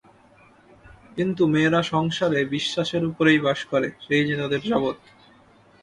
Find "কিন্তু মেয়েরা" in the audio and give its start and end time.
1.15-1.81